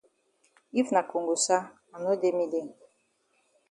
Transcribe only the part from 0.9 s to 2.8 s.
na kongosa I no dey me dey.